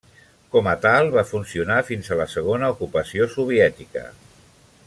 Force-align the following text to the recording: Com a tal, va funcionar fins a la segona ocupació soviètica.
Com 0.53 0.69
a 0.71 0.73
tal, 0.85 1.09
va 1.15 1.25
funcionar 1.33 1.77
fins 1.91 2.09
a 2.15 2.19
la 2.23 2.27
segona 2.33 2.73
ocupació 2.77 3.31
soviètica. 3.39 4.09